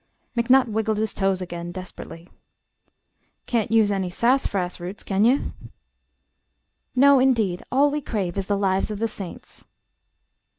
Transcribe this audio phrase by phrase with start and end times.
[0.35, 2.27] McNutt wiggled his toes again, desperately.
[3.45, 5.53] "Can't use any sas'frass roots, can ye?"
[6.95, 9.63] "No, indeed; all we crave is the 'Lives of the Saints.'"